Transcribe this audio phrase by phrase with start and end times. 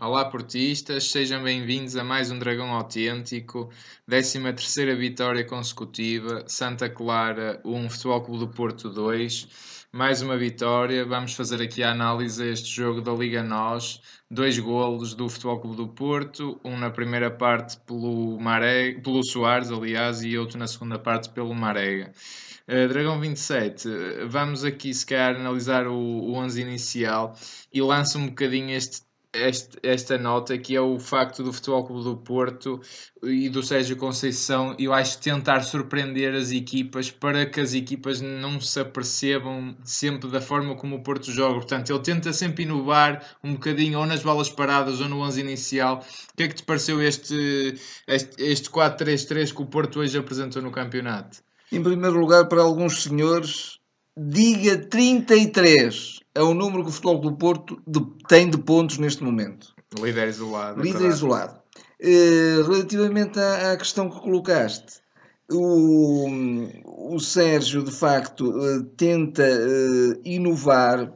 [0.00, 3.68] Olá portistas, sejam bem-vindos a mais um Dragão Autêntico,
[4.08, 9.48] 13 terceira vitória consecutiva, Santa Clara 1, Futebol Clube do Porto 2,
[9.90, 14.00] mais uma vitória, vamos fazer aqui a análise a este jogo da Liga NOS,
[14.30, 19.72] dois golos do Futebol Clube do Porto, um na primeira parte pelo, Maré, pelo Soares,
[19.72, 22.12] aliás, e outro na segunda parte pelo Marega.
[22.68, 23.88] Uh, Dragão 27,
[24.28, 27.34] vamos aqui se calhar analisar o, o 11 inicial
[27.72, 29.07] e lança um bocadinho este
[29.38, 32.80] este, esta nota que é o facto do Futebol Clube do Porto
[33.22, 38.60] e do Sérgio Conceição, eu acho tentar surpreender as equipas para que as equipas não
[38.60, 41.54] se apercebam sempre da forma como o Porto joga.
[41.54, 46.04] Portanto, ele tenta sempre inovar um bocadinho ou nas bolas paradas ou no 11 inicial.
[46.32, 47.74] O que é que te pareceu este,
[48.06, 51.38] este, este 4-3-3 que o Porto hoje apresentou no campeonato?
[51.70, 53.78] Em primeiro lugar, para alguns senhores,
[54.16, 59.24] diga 33 é o número que o Futebol do Porto de, tem de pontos neste
[59.24, 59.74] momento.
[60.00, 60.80] Líder isolado.
[60.80, 61.58] É Líder é isolado.
[62.00, 65.00] Uh, relativamente à, à, questão que colocaste,
[65.50, 66.28] o,
[67.12, 71.12] o Sérgio, de facto, uh, tenta uh, inovar,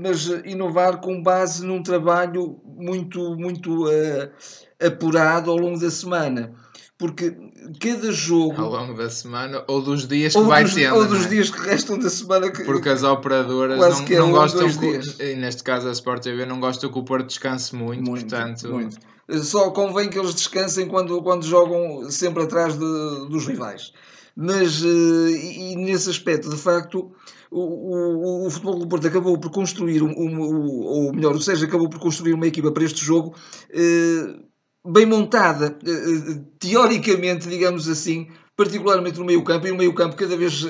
[0.00, 3.86] mas inovar com base num trabalho muito, muito
[4.84, 6.52] apurado ao longo da semana
[6.98, 7.32] porque
[7.78, 8.60] cada jogo.
[8.60, 10.96] Ao longo da semana ou dos dias que vai dos, tendo.
[10.96, 11.28] Ou dos é?
[11.28, 12.50] dias que restam da semana.
[12.50, 14.68] Que, porque as operadoras não, é não um, gostam.
[14.68, 18.26] Que, e neste caso a Sport TV não gosta que o Porto descanse muito, muito
[18.26, 18.68] portanto.
[18.68, 18.98] Muito.
[19.42, 23.92] Só convém que eles descansem quando, quando jogam sempre atrás de, dos rivais.
[24.34, 27.12] Mas, eh, e, nesse aspecto, de facto,
[27.50, 31.66] o, o, o Futebol do Porto acabou por construir, um, um, ou melhor, o Sérgio
[31.66, 33.34] acabou por construir uma equipa para este jogo.
[33.70, 34.47] Eh,
[34.88, 38.28] bem montada, eh, eh, teoricamente, digamos assim,
[38.58, 40.66] particularmente no meio campo, e o meio campo cada vez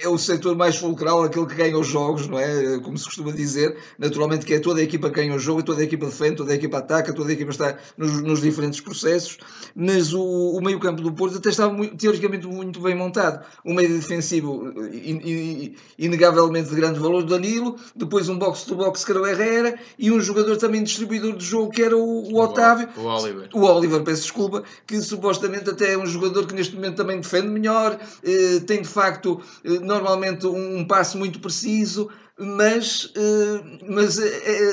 [0.00, 2.78] é o setor mais fulcral, aquele que ganha os jogos, não é?
[2.78, 5.80] Como se costuma dizer, naturalmente que é toda a equipa que ganha o jogo, toda
[5.80, 9.38] a equipa defende, toda a equipa ataca, toda a equipa está nos, nos diferentes processos,
[9.74, 13.44] mas o, o meio campo do Porto até estava muito, teoricamente muito bem montado.
[13.64, 19.20] Um meio defensivo in, in, inegavelmente de grande valor, Danilo, depois um box-to-box que era
[19.20, 22.88] o Herrera, e um jogador também distribuidor de jogo que era o, o Otávio.
[22.96, 23.48] O Oliver.
[23.52, 27.31] O Oliver, peço desculpa, que supostamente até é um jogador que neste momento também defende
[27.40, 34.16] melhor, eh, tem de facto eh, normalmente um passo muito preciso, mas, eh, mas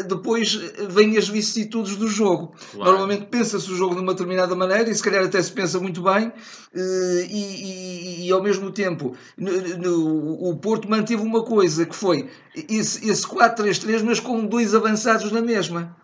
[0.08, 0.56] depois
[0.90, 2.56] vêm as vicissitudes do jogo.
[2.72, 2.92] Claro.
[2.92, 6.02] Normalmente pensa-se o jogo de uma determinada maneira e se calhar até se pensa muito
[6.02, 6.34] bem,
[6.76, 12.30] e, e, e ao mesmo tempo no, no, o Porto manteve uma coisa que foi
[12.70, 15.96] esse, esse 4-3-3, mas com dois avançados na mesma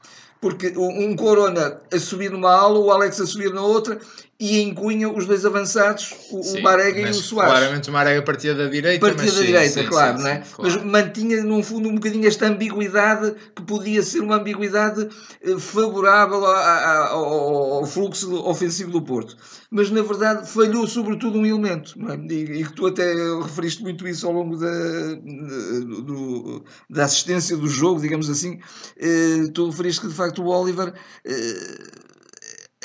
[0.45, 3.99] porque um Corona a subir numa aula, o Alex a subir na outra,
[4.37, 7.53] e em Cunha os dois avançados, o, sim, o Marega e o Soares.
[7.53, 9.05] Claramente o Marega partia da direita.
[9.05, 10.43] Partia da sim, direita, sim, claro, não é?
[10.53, 10.71] Claro.
[10.73, 15.07] Mas mantinha, num fundo, um bocadinho esta ambiguidade, que podia ser uma ambiguidade
[15.41, 19.37] eh, favorável ao, ao, fluxo ofensivo do Porto.
[19.71, 22.33] Mas, na verdade, falhou sobretudo um elemento, é?
[22.33, 27.69] e, e, que tu até referiste muito isso ao longo da, do, da assistência do
[27.69, 28.59] jogo, digamos assim.
[28.97, 30.93] Eh, tu referiste que, de facto, o Oliver
[31.25, 32.04] eh,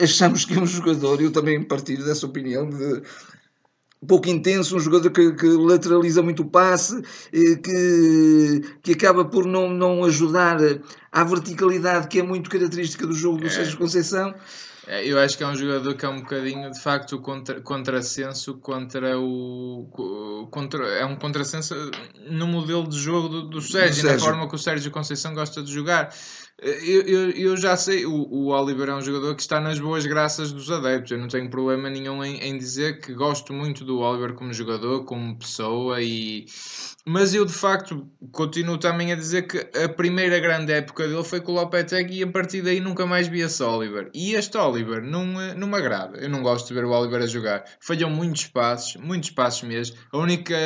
[0.01, 3.03] achamos que é um jogador, eu também partilho dessa opinião, de
[4.07, 9.71] pouco intenso, um jogador que, que lateraliza muito o passe, que, que acaba por não,
[9.71, 10.59] não ajudar
[11.13, 13.51] à verticalidade que é muito característica do jogo do é.
[13.51, 14.35] Sérgio Conceição.
[14.91, 18.55] É, eu acho que é um jogador que é um bocadinho, de facto, contra, contrassenso
[18.59, 20.49] contra o.
[20.51, 21.77] Contra, é um contrassenso
[22.29, 24.13] no modelo de jogo do, do Sérgio, do Sérgio.
[24.13, 26.13] na forma que o Sérgio Conceição gosta de jogar.
[26.63, 30.05] Eu, eu, eu, já sei, o, o Oliver é um jogador que está nas boas
[30.05, 31.11] graças dos adeptos.
[31.11, 35.05] Eu não tenho problema nenhum em, em dizer que gosto muito do Oliver como jogador,
[35.07, 36.45] como pessoa, e...
[37.07, 41.41] mas eu de facto continuo também a dizer que a primeira grande época dele foi
[41.41, 44.11] com o Lopetegui e a partir daí nunca mais vi esse Oliver.
[44.13, 45.25] E este Oliver não,
[45.55, 46.19] não me agrada.
[46.19, 47.65] Eu não gosto de ver o Oliver a jogar.
[47.81, 49.97] Falham muitos passos, muitos passos mesmo.
[50.13, 50.57] A única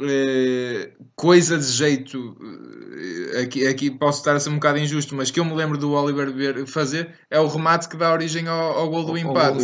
[0.00, 2.36] eh, coisa de jeito
[3.34, 5.76] eh, aqui, aqui posso estar a ser um bocado injusto, mas que eu me lembro
[5.76, 9.58] do Oliver ver, fazer é o remate que dá origem ao, ao gol do empate.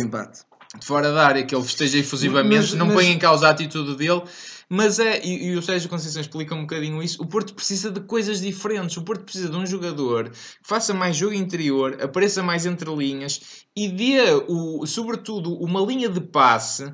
[0.77, 2.95] De fora da área, que ele festeja efusivamente, mas, não mas...
[2.95, 4.23] põe em causa a atitude dele,
[4.69, 8.01] mas é, e, e, o Sérgio Conceição explica um bocadinho isso, o Porto precisa de
[8.01, 12.65] coisas diferentes, o Porto precisa de um jogador que faça mais jogo interior, apareça mais
[12.65, 16.91] entre linhas e dê, o, sobretudo, uma linha de passe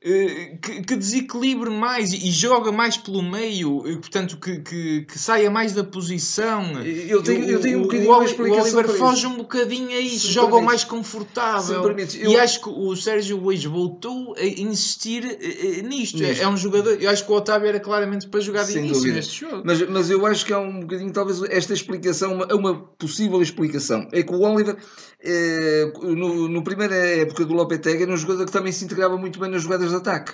[0.00, 5.50] que, que, desequilibre mais e joga mais pelo meio, eh, portanto, que, que, que saia
[5.50, 6.80] mais da posição.
[6.84, 10.60] Eu tenho, eu tenho um bocadinho o, o Oliver foge um bocadinho a isso, joga
[10.60, 11.82] mais confortável.
[11.82, 12.30] Eu...
[12.30, 16.22] E acho que o Sérgio Luís voltou a insistir eh, nisto.
[16.22, 18.86] É, é, um jogador, eu acho que o Otávio era claramente para jogar de Sem
[18.86, 19.62] início neste jogo.
[19.64, 24.06] Mas, mas eu acho que há um bocadinho, talvez, esta explicação, uma, uma possível explicação.
[24.12, 24.76] É que o Oliver,
[26.04, 29.50] no, no primeira época do Lopetegui, era um jogador que também se integrava muito bem
[29.50, 30.32] nas jogadas de ataque.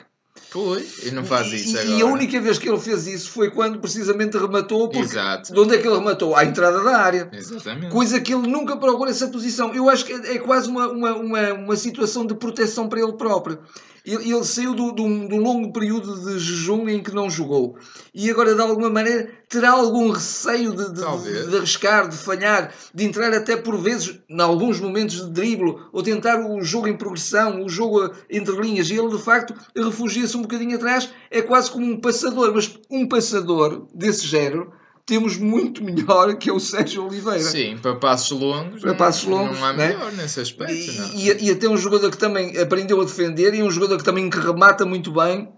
[0.51, 1.99] Pois, e não faz isso e, agora.
[1.99, 4.89] E a única vez que ele fez isso foi quando precisamente rematou.
[4.89, 5.53] Porque Exato.
[5.53, 6.37] De onde é que ele rematou?
[6.37, 7.29] À entrada da área.
[7.33, 7.91] Exatamente.
[7.91, 9.75] Coisa que ele nunca procura essa posição.
[9.75, 13.15] Eu acho que é, é quase uma, uma, uma, uma situação de proteção para ele
[13.15, 13.59] próprio.
[14.05, 17.79] Ele, ele saiu do, do, do, longo período de jejum em que não jogou.
[18.12, 23.05] E agora, de alguma maneira, terá algum receio de, de, de, arriscar, de falhar, de
[23.05, 27.65] entrar até por vezes, em alguns momentos de drible, ou tentar o jogo em progressão,
[27.65, 28.91] o jogo entre linhas.
[28.91, 31.11] E ele, de facto, refugia-se um bocadinho atrás.
[31.31, 32.53] É quase como um passador.
[32.55, 34.71] Mas um passador desse género
[35.06, 37.41] temos muito melhor que é o Sérgio Oliveira.
[37.41, 39.89] Sim, para passos longos, para passos longos não há né?
[39.89, 40.73] melhor nesse aspecto.
[40.73, 44.05] E, e, e até um jogador que também aprendeu a defender e um jogador que
[44.05, 45.53] também que remata muito bem.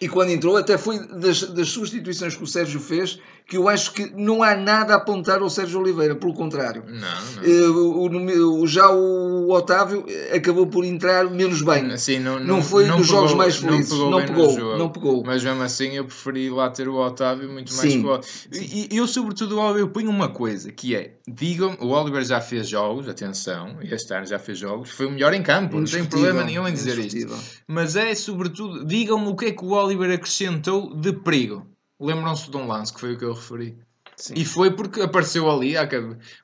[0.00, 3.92] E quando entrou, até foi das, das substituições que o Sérgio fez, que eu acho
[3.92, 6.84] que não há nada a apontar ao Sérgio Oliveira, pelo contrário.
[6.86, 6.92] Não,
[7.36, 7.42] não.
[7.42, 11.96] Eh, o, o, já o Otávio acabou por entrar menos bem.
[11.98, 13.90] Sim, não, não, não foi não dos pegou, jogos mais felizes.
[13.90, 15.24] Não pegou, não pegou, não pegou.
[15.26, 18.02] Mas mesmo assim eu preferi lá ter o Otávio muito mais Sim.
[18.02, 18.20] que o
[18.52, 23.08] E eu, sobretudo, eu ponho uma coisa, que é, digam o Oliver já fez jogos,
[23.08, 26.66] atenção, este ano já fez jogos, foi o melhor em campo, não tem problema nenhum
[26.66, 27.36] em dizer isto.
[27.66, 32.56] Mas é, sobretudo, digam-me o que é que o Oliver acrescentou de perigo lembram-se de
[32.56, 33.78] um lance que foi o que eu referi.
[34.16, 34.34] Sim.
[34.36, 35.74] E foi porque apareceu ali,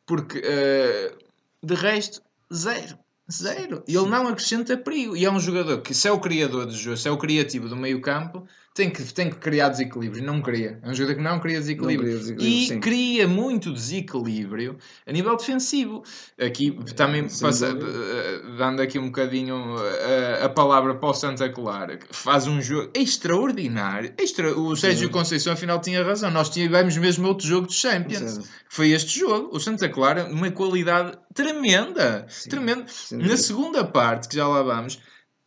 [0.04, 2.20] porque uh, de resto,
[2.52, 2.98] zero.
[3.30, 3.82] Zero.
[3.88, 5.16] Ele não acrescenta perigo.
[5.16, 7.68] E é um jogador que, se é o criador do jogo, se é o criativo
[7.68, 10.22] do meio campo, tem que, tem que criar desequilíbrio.
[10.22, 10.78] Não cria.
[10.82, 12.10] É um jogador que não cria desequilíbrio.
[12.10, 12.80] Não cria desequilíbrio e sim.
[12.80, 14.76] cria muito desequilíbrio
[15.06, 16.04] a nível defensivo.
[16.38, 21.48] Aqui também, passa, eh, dando aqui um bocadinho a, eh, a, palavra para o Santa
[21.48, 24.12] Clara, que faz um jogo extraordinário.
[24.18, 25.12] Extra, o Sérgio sim.
[25.12, 26.30] Conceição, afinal, tinha razão.
[26.30, 28.38] Nós tivemos mesmo outro jogo dos Champions.
[28.38, 29.56] que Foi este jogo.
[29.56, 32.26] O Santa Clara, uma qualidade tremenda.
[32.28, 32.50] Sim.
[32.50, 32.84] Tremenda.
[33.12, 35.00] Na segunda parte, que já lá vamos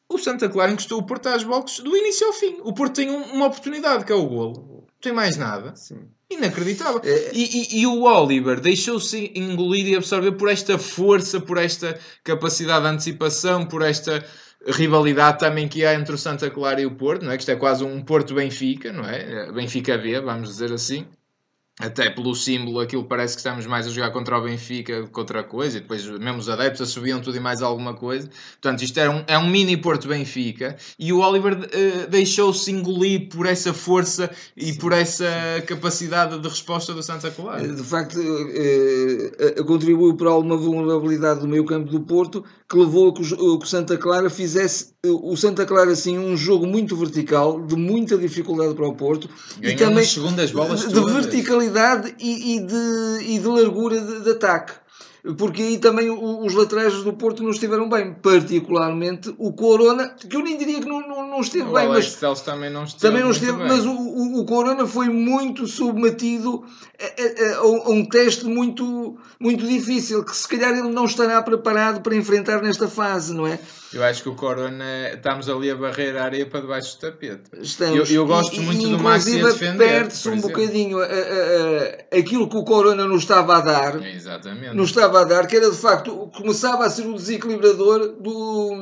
[0.10, 2.58] o Santa Clara encostou o Porto às boxes do início ao fim.
[2.64, 4.54] O Porto tem um, uma oportunidade, que é o golo.
[4.68, 5.76] Não tem mais nada.
[5.76, 6.00] Sim.
[6.30, 7.00] Inacreditável.
[7.04, 7.32] É...
[7.32, 12.82] E, e, e, o Oliver deixou-se engolir e absorver por esta força, por esta capacidade
[12.82, 14.26] de antecipação, por esta
[14.66, 17.38] rivalidade também que há entre o Santa Clara e o Porto, não é?
[17.38, 19.52] Que isto é quase um Porto-Benfica, não é?
[19.52, 21.08] Benfica B, vamos dizer assim
[21.80, 25.42] até pelo símbolo, aquilo parece que estamos mais a jogar contra o Benfica que outra
[25.42, 28.30] coisa, e depois mesmo os adeptos assobiam tudo e mais alguma coisa.
[28.62, 33.30] Portanto, isto é um, é um mini Porto Benfica, e o Oliver uh, deixou-se engolir
[33.30, 35.26] por essa força e por essa
[35.66, 37.66] capacidade de resposta do Santa Clara.
[37.66, 43.10] De facto, uh, uh, contribuiu para alguma vulnerabilidade do meio campo do Porto, que levou
[43.10, 47.76] a que o Santa Clara fizesse o Santa Clara assim um jogo muito vertical, de
[47.76, 51.69] muita dificuldade para o Porto Ganhou e também segundas bolas de, de verticalidade
[52.20, 54.74] e, e, de, e de largura de, de ataque
[55.38, 60.42] porque aí também os laterais do Porto não estiveram bem, particularmente o Corona, que eu
[60.42, 63.24] nem diria que não, não, não esteve o bem, Alex mas também não esteve, também
[63.24, 66.64] não esteve mas o, o, o, Corona foi muito submetido
[67.00, 72.02] a, a, a, um teste muito, muito difícil, que se calhar ele não estará preparado
[72.02, 73.60] para enfrentar nesta fase, não é?
[73.92, 77.50] Eu acho que o Corona, estamos ali a barrer a areia para debaixo do tapete.
[77.60, 78.10] Estamos.
[78.10, 79.78] Eu, eu gosto e, muito e, do Maxi a defender.
[79.78, 84.06] perde-se um bocadinho a, a, aquilo que o Corona nos estava a dar.
[84.06, 84.76] Exatamente.
[84.76, 88.76] Nos estava a dar, que era de facto, começava a ser o desequilibrador do,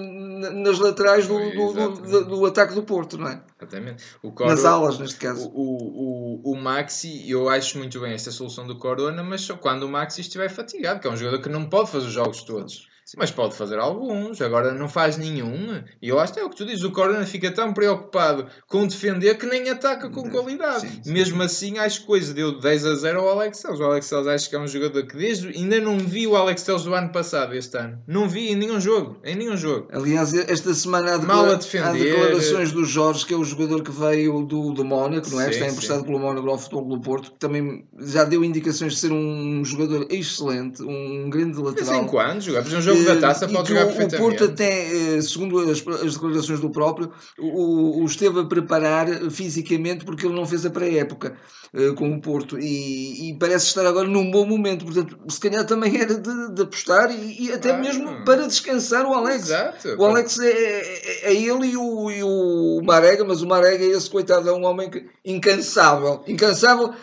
[0.53, 3.41] nas laterais do, do, do, do ataque do Porto, não é?
[3.59, 4.03] Exatamente.
[4.21, 5.49] Corona, Nas aulas, neste caso.
[5.53, 9.83] O, o, o, Maxi, eu acho muito bem esta solução do Corona, mas só quando
[9.83, 12.86] o Maxi estiver fatigado, que é um jogador que não pode fazer os jogos todos.
[13.15, 15.81] Mas pode fazer alguns, agora não faz nenhum.
[16.01, 18.85] E eu acho que é o que tu dizes, o Corona fica tão preocupado com
[18.85, 20.81] defender que nem ataca com qualidade.
[20.81, 21.45] Sim, sim, Mesmo sim.
[21.45, 23.79] assim, acho que coisa deu 10 a 0 ao Alex Telles.
[23.79, 26.63] O Alex Telles acho que é um jogador que desde ainda não vi o Alex
[26.63, 28.01] Telles do ano passado, este ano.
[28.07, 29.87] Não vi em nenhum jogo, em nenhum jogo.
[29.91, 31.53] Aliás, esta semana há, declara...
[31.53, 35.49] há declarações do Jorge, que é o jogador que veio do, do Mónaco, não é?
[35.49, 39.11] Está emprestado pelo Mónaco ao Futebol do Porto, que também já deu indicações de ser
[39.11, 41.89] um jogador excelente, um grande lateral.
[41.89, 42.61] Vez em quando, joga.
[42.61, 46.13] Por exemplo, jogo da taça pode jogar o, o Porto até, eh, segundo as, as
[46.13, 51.35] declarações do próprio, o, o esteve a preparar fisicamente porque ele não fez a pré-época
[51.73, 55.65] eh, com o Porto e, e parece estar agora num bom momento, portanto, se calhar
[55.65, 57.83] também era de, de apostar e, e até Claro.
[57.83, 59.45] mesmo para descansar o Alex.
[59.45, 59.95] Exato.
[59.97, 64.09] O Alex é, é, é ele e o, e o Marega, mas o Marega, esse
[64.09, 64.89] coitado, é um homem
[65.25, 66.23] incansável.
[66.27, 66.93] Incansável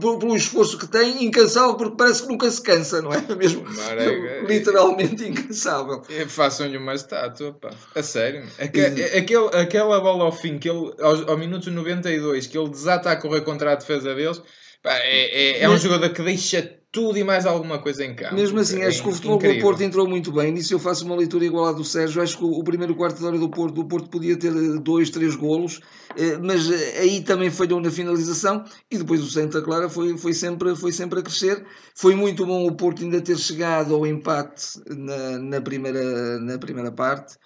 [0.00, 3.20] pelo, pelo esforço que tem, incansável porque parece que nunca se cansa, não é?
[3.36, 6.02] Mesmo Marega- literalmente incansável.
[6.10, 7.70] É, Façam-lhe uma estátua, pá.
[7.94, 8.44] A sério.
[8.58, 12.56] Aque- Ex- é- aquele, aquela bola ao fim, que ele, ao, ao minuto 92, que
[12.58, 14.40] ele desata a correr contra a defesa deles,
[14.82, 18.34] pá, é, é, é um jogador que deixa tudo e mais alguma coisa em campo.
[18.34, 19.60] Mesmo assim, É acho que o futebol do.
[19.60, 20.50] Porto entrou muito bem.
[20.50, 22.22] Nisso eu faço uma leitura igual à do Sérgio.
[22.22, 24.78] Acho que o o primeiro quarto de hora do Porto, do Porto podia ter eh,
[24.80, 25.82] dois, três golos,
[26.16, 28.64] eh, mas eh, aí também falhou na finalização.
[28.90, 31.62] E depois o Santa Clara foi, foi, sempre, foi sempre a crescer.
[31.94, 36.90] Foi muito bom o Porto ainda ter chegado ao empate na, na, primeira, na primeira
[36.90, 37.36] parte.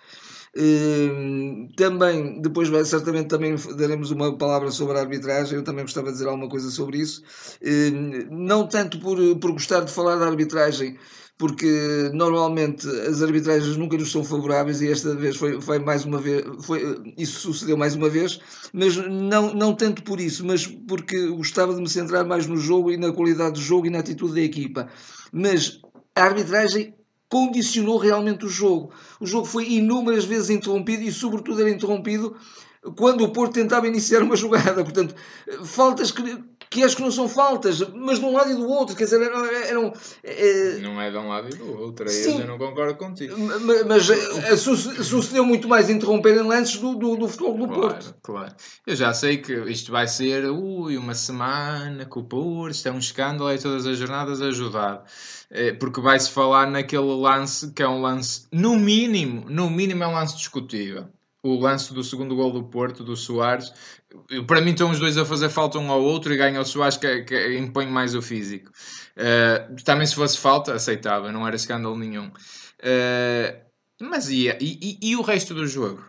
[0.57, 6.15] Hum, também, depois certamente também daremos uma palavra sobre a arbitragem, eu também gostava de
[6.15, 7.23] dizer alguma coisa sobre isso,
[7.63, 10.99] Hum, não tanto por, por gostar de falar da arbitragem,
[11.39, 16.19] porque normalmente as arbitragens nunca nos são favoráveis e esta vez foi, foi mais uma
[16.19, 16.83] vez, foi,
[17.17, 18.41] isso sucedeu mais uma vez,
[18.73, 22.91] mas não, não tanto por isso, mas porque gostava de me centrar mais no jogo
[22.91, 24.89] e na qualidade do jogo e na atitude da equipa.
[25.33, 25.81] Mas
[26.15, 26.95] a arbitragem
[27.31, 28.93] condicionou realmente o jogo.
[29.21, 32.37] O jogo foi inúmeras vezes interrompido e, sobretudo, era interrompido
[32.97, 34.83] quando o Porto tentava iniciar uma jogada.
[34.83, 35.15] Portanto,
[35.65, 36.23] faltas que,
[36.71, 38.95] que acho que não são faltas, mas de um lado e do outro.
[38.95, 39.45] Quer dizer, eram.
[39.45, 42.07] eram eh, Não é de um lado e do outro.
[42.09, 42.41] Aí Sim.
[42.41, 43.37] eu não concordo contigo.
[43.37, 47.81] ma- mas eh, su- sucedeu muito mais interromperem lances do, do, do futebol do Claro,
[47.81, 48.15] Porto.
[48.23, 48.55] claro.
[48.87, 52.93] Eu já sei que isto vai ser ui, uma semana com o Porto, isto é
[52.93, 55.03] um escândalo, é todas as jornadas ajudado.
[55.81, 60.13] Porque vai-se falar naquele lance que é um lance, no mínimo, no mínimo é um
[60.15, 61.09] lance discutível.
[61.43, 63.73] O lance do segundo gol do Porto, do Soares.
[64.47, 66.97] Para mim estão os dois a fazer falta um ao outro e ganha o Soares
[66.99, 68.71] que, que impõe mais o físico.
[69.17, 72.31] Eh, também se fosse falta, aceitava, não era escândalo nenhum.
[72.83, 73.65] Eh,
[74.01, 76.05] mas e, e, e o resto do jogo?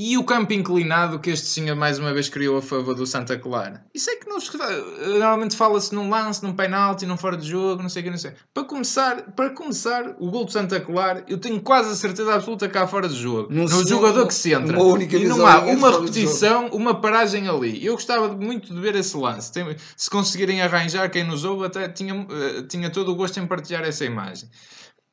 [0.00, 3.36] E o campo inclinado que este senhor mais uma vez criou a favor do Santa
[3.36, 3.84] Clara?
[3.92, 7.82] Isso é que não se- normalmente fala-se num lance, num penalti, num fora de jogo,
[7.82, 8.32] não sei o que, não sei.
[8.54, 12.68] Para começar, para começar, o gol do Santa Clara, eu tenho quase a certeza absoluta
[12.68, 13.48] que há fora de jogo.
[13.52, 14.80] Não no se- jogador que se entra.
[14.80, 17.84] uma e não há ninguém uma fora de repetição, uma paragem ali.
[17.84, 19.50] Eu gostava muito de ver esse lance.
[19.96, 23.82] Se conseguirem arranjar, quem nos ouve até tinha, eh, tinha todo o gosto em partilhar
[23.82, 24.48] essa imagem.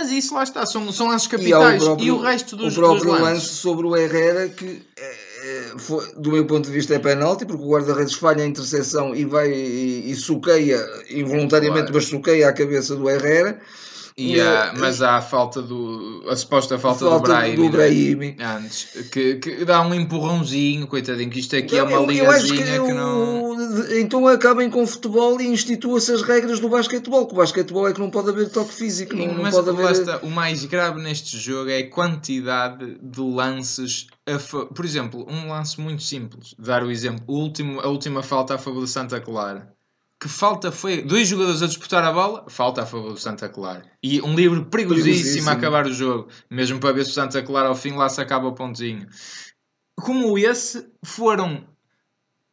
[0.04, 1.82] Mas isso lá está, são, são lances E há capitais.
[1.98, 6.30] E, o resto dos, o próprio dos lance sobre o Herrera que eh, foi, do
[6.32, 10.10] meu ponto de vista é penalti porque o guarda-redes falha a interseção e vai e,
[10.10, 10.78] e suqueia
[11.10, 11.94] involuntariamente Claro.
[11.94, 13.58] mas suqueia a cabeça do Herrera
[14.16, 16.22] E há- mas há a falta do.
[16.28, 17.56] a suposta falta, do Brahim.
[17.56, 17.68] do né?
[17.70, 22.30] Brahimi Antes, que, que dá um empurrãozinho, coitadinho, que isto aqui é Eu- uma eu
[22.30, 23.43] acho ligazinha que, o- não.
[24.00, 27.92] Então acabem com o futebol e instituam-se as regras do basquetebol que o basquetebol é
[27.92, 30.64] que não pode haver toque físico não, não Mas pode lá haver está, o mais
[30.64, 34.06] grave neste jogo é a quantidade de lances.
[34.26, 36.54] A fa- Por exemplo, um lance muito simples.
[36.58, 39.72] Dar o exemplo: o último, a última falta a favor do Santa Clara.
[40.20, 41.02] Que falta foi?
[41.02, 43.84] Dois jogadores a disputar a bola, falta a favor do Santa Clara.
[44.02, 45.50] E um livro perigosíssimo, Perigosíssimo.
[45.50, 46.28] a acabar o jogo.
[46.50, 49.06] Mesmo para ver se o Santa Clara ao fim lá se acaba o pontinho.
[50.00, 51.64] Como esse, foram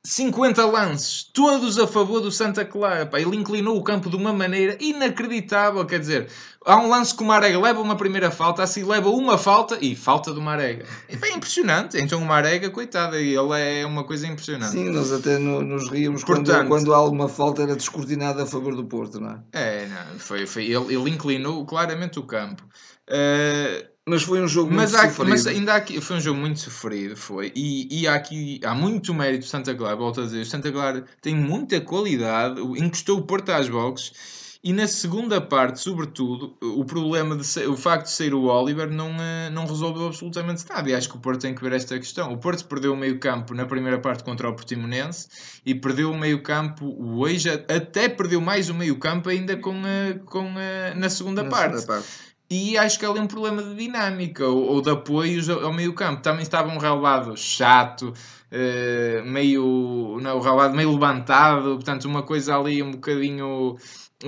[0.04, 3.06] 50 lances, todos a favor do Santa Clara.
[3.06, 5.86] Pá, ele inclinou o campo de uma maneira inacreditável.
[5.86, 6.28] Quer dizer,
[6.66, 9.96] há um lance que o Marega leva uma primeira falta, assim leva uma falta e
[9.96, 10.86] falta do Marega.
[11.20, 11.98] Pá, É impressionante.
[12.00, 14.72] Então o Marega, coitado, ele é uma coisa impressionante.
[14.72, 18.76] sim, nós até no- nos ríamos Portanto- quando, quando alguma falta era descortinada a favor
[18.76, 19.40] do Porto, não é?
[19.54, 22.64] É, não, foi, foi, ele, ele inclinou claramente o campo.
[23.08, 25.30] Eh, Mas foi um jogo Mas, muito há, sofrido.
[25.30, 27.52] mas ainda aqui, foi um jogo muito sofrido, foi.
[27.56, 30.72] E, e há aqui, há muito mérito do Santa Clara, volto a dizer, o Santa
[30.72, 36.84] Clara tem muita qualidade, encostou o Porto às boxes, e na segunda parte, sobretudo, o
[36.86, 40.88] problema de ser- o facto de ser o Oliver não, eh, não resolveu absolutamente nada.
[40.90, 42.32] E acho que o Porto tem que ver esta questão.
[42.32, 45.28] O Porto perdeu o meio campo na primeira parte contra o Portimonense
[45.66, 50.20] e perdeu o meio campo hoje, até perdeu mais o meio campo ainda com, eh,
[50.26, 51.80] com, eh, na segunda Na parte.
[51.80, 52.31] segunda parte.
[52.52, 55.94] E acho que ali é um problema de dinâmica ou, ou de apoios ao, meio
[55.94, 56.22] campo.
[56.22, 58.14] Também estava um relevado chato,
[58.52, 60.20] eh, meio.
[60.22, 63.78] Não, o meio levantado, portanto, uma coisa ali um bocadinho.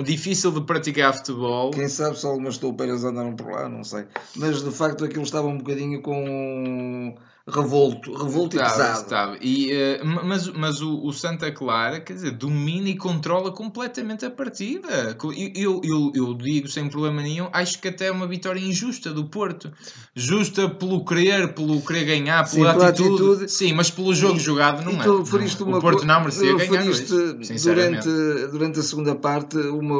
[0.05, 1.71] difícil de praticar futebol.
[1.71, 4.05] Quem sabe se algumas toupeiras andaram por lá, não sei.
[4.37, 7.13] Mas de facto aquilo estava um bocadinho com
[7.45, 9.01] revolto, revolto Estava, e pesado.
[9.03, 9.37] estava.
[9.41, 14.31] E, ma- mas mas o, o Santa Clara, quer dizer, domina e controla completamente a
[14.31, 15.17] partida.
[15.53, 19.25] Eu, eu, eu, digo sem problema nenhum, acho que até é uma vitória injusta do
[19.25, 19.71] Porto.
[20.15, 23.13] Justa pelo querer, pelo querer ganhar, Sim, pela pela atitude.
[23.31, 23.51] atitude.
[23.51, 25.03] Sim, mas pelo jogo jogado não E é.
[25.03, 27.05] tu referiste Não- uma o Porto não merecia ganhar hoje,
[27.43, 28.07] sinceramente.
[28.07, 29.99] durante, durante a segunda parte uma-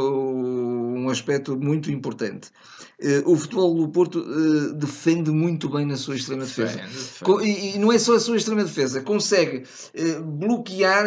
[0.93, 2.49] um aspecto muito importante.
[2.99, 6.77] Eh, O futebol do Porto eh, defende muito bem na sua extrema defesa.
[6.77, 7.75] Defende, defende.
[7.75, 11.05] E, não é só a sua extrema defesa, consegue eh, bloquear,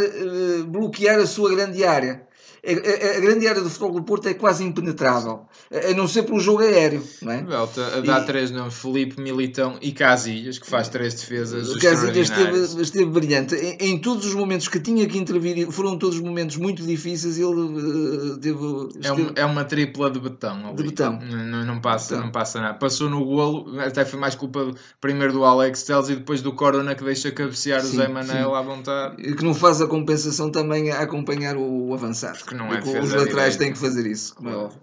[0.69, 2.27] bloquear a sua grande área.
[2.67, 6.09] A, a- a grande área do futebol do Porto é quase impenetrável, a a não
[6.09, 7.43] ser pelo jogo aéreo, não é?
[7.43, 12.31] Belta, dar E- três nomes, Felipe, Militão e Casilhas, que faz três defesas extraordinárias.
[12.71, 13.55] esteve, esteve brilhante.
[13.55, 18.35] Em, em todos os momentos que tinha que intervir, foram todos momentos muito difíceis, ele
[18.35, 20.67] eh, teve, É, um- esteve- é uma tripla de betão.
[20.69, 20.77] ali.
[20.77, 21.19] De betão.
[21.21, 22.27] Não, não- passa, Betão.
[22.27, 22.75] não passa nada.
[22.79, 24.71] Passou no golo, até foi mais culpa
[25.01, 28.55] primeiro do Alex Telles e depois do Corona que deixa cabecear Sim, o Zé Manel
[28.55, 29.17] à vontade.
[29.35, 32.39] que não faz a compensação também a acompanhar o, o avançado.
[32.39, 34.81] Porque não é Porque defesa os laterais têm que fazer isso, como é óbvio.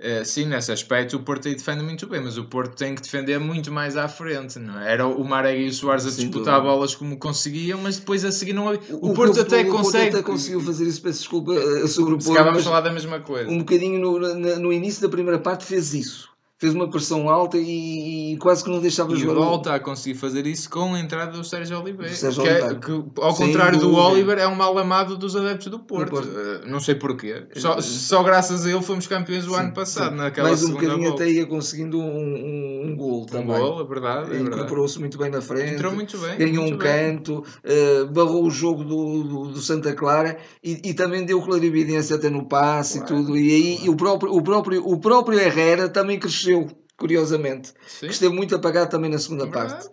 [0.00, 3.02] Eh, sim, nesse aspecto o Porto aí defende muito bem, mas o Porto tem que
[3.02, 4.56] defender muito mais à frente.
[4.56, 4.92] Não é?
[4.92, 6.72] Era o Marega e o Soares a Sem disputar dúvida.
[6.72, 8.80] bolas como conseguiam, mas depois a seguir não havia.
[8.94, 10.08] O, O- Porto o- até o Porto consegue.
[10.14, 12.80] até conseguiu fazer isso, peço desculpa eh, sobre o Se Porto, cá vamos mas falar
[12.82, 13.50] da mesma coisa.
[13.50, 14.20] um bocadinho no,
[14.60, 16.28] no início da primeira parte fez isso.
[16.60, 19.40] Fez uma pressão alta e, e quase que não deixava E jogar.
[19.40, 22.10] o- volta a conseguir fazer isso com a entrada do Sérgio Oliveira.
[22.10, 22.74] Do Sérgio que, é- Oliveira.
[22.80, 24.02] que, ao Sem contrário do dúvida.
[24.08, 26.10] Oliver, é um mal amado dos adeptos do Porto.
[26.10, 26.28] Porto.
[26.36, 27.44] Eh, não sei porquê.
[27.54, 31.30] Só, só graças a ele fomos campeões o ano passado, naquela Mais um bocadinho até
[31.30, 33.46] ia conseguindo um, um, um gol Um também.
[33.56, 34.36] gol, é verdade.
[34.36, 34.40] É.
[34.40, 35.74] Incorporou-se muito bem na frente.
[35.74, 36.38] Entrou muito bem.
[36.38, 37.16] ganhou muito um bem.
[37.16, 42.16] canto, eh, barrou o jogo do, do, do Santa Clara e, e também deu clarividência
[42.16, 43.36] até no passe Claro, e tudo.
[43.38, 46.47] E aí e o, próprio, o, próprio, o próprio Herrera também cresceu,
[46.98, 47.72] curiosamente.
[47.86, 48.06] Sim.
[48.06, 49.88] Que esteve muito apagado também na segunda É parte.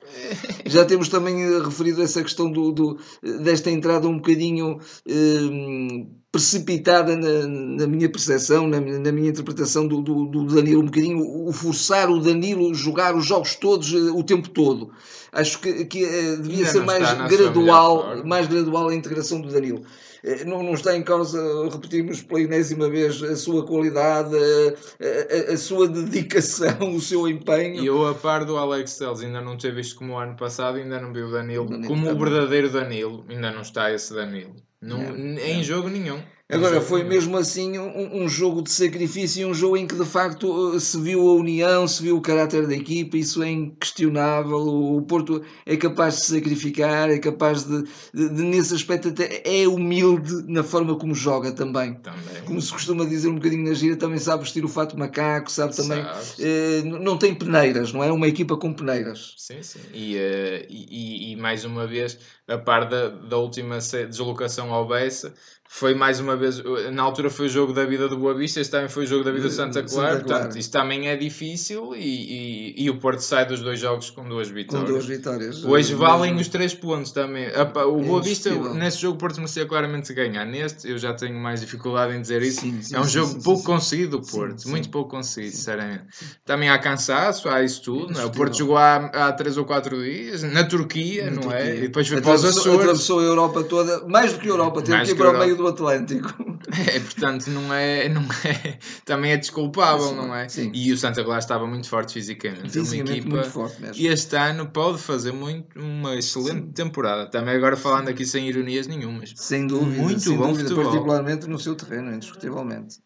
[0.66, 2.98] Já temos também eh, referido essa questão do, do-
[3.44, 10.02] desta entrada um bocadinho eh, precipitada na, na minha percepção, na, na minha interpretação do,
[10.02, 14.12] do, do Danilo, um bocadinho o forçar o Danilo a jogar os jogos todos eh,
[14.12, 14.92] o tempo todo.
[15.32, 17.04] Acho que, que eh, devia ser mais
[17.38, 19.82] gradual, mais gradual a integração do Danilo.
[20.24, 21.40] Eh, Não, não está em causa,
[21.70, 27.82] repetimos pela enésima vez, a sua qualidade, a, a- a sua dedicação, o seu empenho.
[27.82, 30.78] E eu, a par do Alex Telles, ainda não ter visto como o ano passado,
[30.78, 33.24] ainda não vi o Danilo, como o verdadeiro Danilo.
[33.30, 34.54] Ainda não está esse Danilo.
[34.82, 36.20] Não, Não, em jogo nenhum.
[36.48, 40.06] Agora, foi mesmo assim um, um jogo de sacrifício e um jogo em que de
[40.06, 44.58] facto eh, se viu a união, se viu o caráter da equipa, isso é inquestionável.
[44.58, 47.82] O Porto é capaz de se sacrificar, é capaz de,
[48.14, 51.96] de- de, nesse aspecto, até é humilde na forma como joga também.
[51.96, 52.44] Também.
[52.46, 55.76] Como se costuma dizer um bocadinho na gira, também sabe vestir o fato macaco, sabe
[55.76, 56.06] também.
[56.40, 58.12] Eh, não tem peneiras, não é?
[58.12, 59.34] Uma equipa com peneiras.
[59.38, 59.80] Sim, sim.
[59.92, 65.34] E, e, e- e mais uma vez, a par da, da última deslocação ao Bessa,
[65.68, 66.62] foi mais uma vez,
[66.94, 69.24] na altura foi o jogo da vida do Boa Vista, este também foi o jogo
[69.24, 70.24] da vida do Santa Santa Clara, Clara.
[70.44, 74.30] portanto, isto também é difícil e, e, e o Porto sai dos dois jogos com
[74.30, 74.88] duas Com vitórias.
[74.90, 75.66] duas vitórias.
[75.66, 77.48] Hoje valem mesmo- os três pontos também.
[77.48, 78.74] O É Boa Vista, indiscutível.
[78.76, 80.46] nesse jogo, o Porto merecia claramente ganhar.
[80.46, 82.62] Neste, eu já tenho mais dificuldade em dizer isso.
[82.62, 84.70] Sim, sim, é um jogo sim, pouco conseguido, do Sim, Porto.
[84.70, 86.04] Muito pouco conseguido, sinceramente.
[86.46, 88.14] Também há cansaço, há isso tudo.
[88.14, 88.26] não é?
[88.26, 88.30] O.
[88.32, 91.58] Porto jogou há, há três ou quatro dias, na Turquia, Na não é?
[91.58, 91.76] Turquia.
[91.76, 92.80] E depois foi para os Atravessou- Açores.
[92.82, 95.56] Atravessou a Europa toda, mais do que a Europa, teve que ir para o meio
[95.56, 96.34] do Atlântico.
[96.68, 98.80] É, portanto, não é, não é.
[99.06, 100.50] Também é desculpável, Sim, não é?
[100.50, 100.72] sim.
[100.74, 102.60] E o Santa Clara estava muito forte fisicamente.
[102.60, 103.36] É uma Fisicamente equipa.
[103.36, 103.96] muito forte mesmo.
[103.96, 107.28] E este ano pode fazer muito, uma excelente temporada.
[107.30, 109.32] Também agora falando aqui sem ironias nenhumas.
[109.38, 110.86] Sem dúvida, Muito sem bom dúvida, futebol.
[110.92, 112.98] particularmente no seu terreno, indiscutivelmente.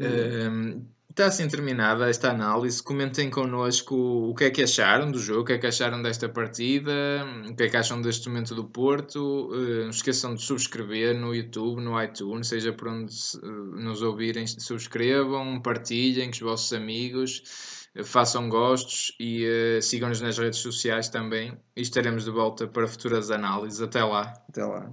[0.00, 2.82] Ehm, Está assim terminada esta análise.
[2.82, 6.28] Comentem connosco o que é que acharam do jogo, o que é que acharam desta
[6.28, 6.92] partida,
[7.48, 9.48] o que é que acham deste momento do Porto.
[9.54, 15.60] Eh, não esqueçam de subscrever no YouTube, no iTunes, seja por onde nos ouvirem, subscrevam,
[15.62, 17.44] partilhem com os vossos amigos,
[18.04, 21.56] façam gostos e eh, sigam-nos nas redes sociais também.
[21.76, 23.80] E estaremos de volta para futuras análises.
[23.80, 24.32] Até lá.
[24.48, 24.92] Até lá.